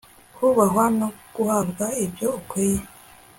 [0.35, 2.81] Kubahwa no guhabwa ibyo ukwiye